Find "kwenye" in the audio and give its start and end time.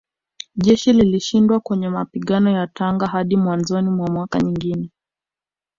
1.59-1.89